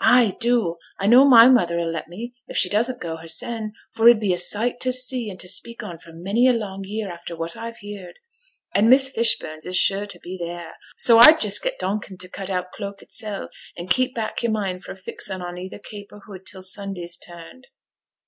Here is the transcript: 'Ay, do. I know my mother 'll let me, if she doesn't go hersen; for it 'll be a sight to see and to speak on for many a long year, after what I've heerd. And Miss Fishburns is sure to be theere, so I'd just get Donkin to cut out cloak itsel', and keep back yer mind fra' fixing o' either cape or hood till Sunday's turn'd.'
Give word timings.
'Ay, 0.00 0.36
do. 0.40 0.74
I 0.98 1.06
know 1.06 1.24
my 1.24 1.48
mother 1.48 1.80
'll 1.80 1.88
let 1.92 2.08
me, 2.08 2.34
if 2.48 2.56
she 2.56 2.68
doesn't 2.68 2.98
go 3.00 3.14
hersen; 3.16 3.74
for 3.92 4.08
it 4.08 4.16
'll 4.16 4.18
be 4.18 4.32
a 4.32 4.36
sight 4.36 4.80
to 4.80 4.92
see 4.92 5.30
and 5.30 5.38
to 5.38 5.46
speak 5.46 5.84
on 5.84 5.98
for 6.00 6.10
many 6.12 6.48
a 6.48 6.52
long 6.52 6.82
year, 6.82 7.08
after 7.08 7.36
what 7.36 7.56
I've 7.56 7.76
heerd. 7.76 8.18
And 8.74 8.90
Miss 8.90 9.08
Fishburns 9.08 9.66
is 9.66 9.76
sure 9.76 10.04
to 10.04 10.18
be 10.18 10.36
theere, 10.36 10.72
so 10.96 11.20
I'd 11.20 11.38
just 11.38 11.62
get 11.62 11.78
Donkin 11.78 12.18
to 12.18 12.28
cut 12.28 12.50
out 12.50 12.72
cloak 12.72 13.02
itsel', 13.02 13.50
and 13.76 13.88
keep 13.88 14.16
back 14.16 14.42
yer 14.42 14.50
mind 14.50 14.82
fra' 14.82 14.96
fixing 14.96 15.42
o' 15.42 15.54
either 15.56 15.78
cape 15.78 16.10
or 16.12 16.22
hood 16.26 16.44
till 16.44 16.64
Sunday's 16.64 17.16
turn'd.' 17.16 17.68